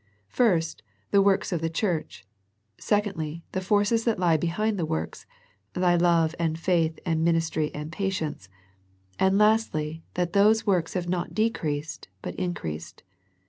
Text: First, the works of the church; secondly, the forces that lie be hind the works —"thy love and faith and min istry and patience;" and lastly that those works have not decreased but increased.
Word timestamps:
First, 0.29 0.81
the 1.11 1.21
works 1.21 1.51
of 1.51 1.61
the 1.61 1.69
church; 1.69 2.25
secondly, 2.79 3.43
the 3.51 3.61
forces 3.61 4.03
that 4.05 4.17
lie 4.17 4.35
be 4.35 4.47
hind 4.47 4.79
the 4.79 4.83
works 4.87 5.27
—"thy 5.75 5.95
love 5.95 6.33
and 6.39 6.57
faith 6.57 6.97
and 7.05 7.23
min 7.23 7.35
istry 7.35 7.69
and 7.75 7.91
patience;" 7.91 8.49
and 9.19 9.37
lastly 9.37 10.01
that 10.15 10.33
those 10.33 10.65
works 10.65 10.95
have 10.95 11.07
not 11.07 11.35
decreased 11.35 12.07
but 12.23 12.33
increased. 12.33 13.03